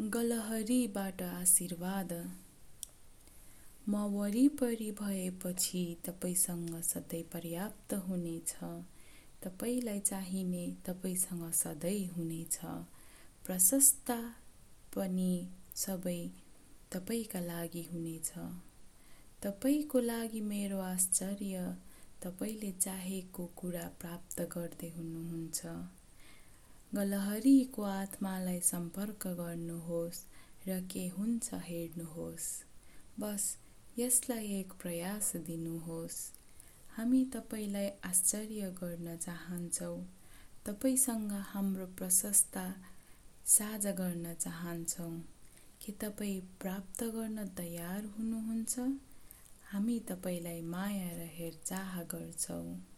[0.00, 2.12] गलहरीबाट आशीर्वाद।
[3.88, 8.54] म वरिपरि भएपछि तपाईँसँग सधैँ पर्याप्त हुनेछ।
[9.42, 12.58] तपाईँलाई चाहिने तपाईँसँग सधैँ हुनेछ।
[13.46, 14.20] प्रशस्ता
[14.96, 16.30] पनि सबै
[16.92, 18.32] तपाईँका लागि हुनेछ।
[19.42, 21.76] तपाईँको लागि मेरो आश्चर्य
[22.22, 25.66] तपाईँले चाहेको कुरा प्राप्त गर्दै हुनुहुन्छ।
[26.94, 30.20] गलहरीको आत्मालाई सम्पर्क गर्नुहोस्
[30.68, 32.46] र के हुन्छ हेर्नुहोस्।
[33.20, 33.56] बस
[33.98, 36.16] यसलाई एक प्रयास दिनुहोस्।
[36.96, 39.98] हामी तपाईँलाई आश्चर्य गर्न चाहन्छौँ।
[40.66, 42.64] तपाईँसँग हाम्रो प्रशस्ता
[43.44, 45.20] साझा गर्न चाहन्छौँ।
[45.80, 48.78] के तपाईँ प्राप्त गर्न तयार हुनुहुन्छ?
[49.70, 52.97] हामी तपाईँलाई माया र हेरचाह गर्छौँ।